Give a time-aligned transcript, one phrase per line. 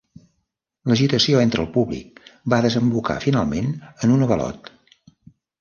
[0.91, 2.23] L'agitació entre el públic
[2.55, 4.73] va desembocar finalment en un avalot.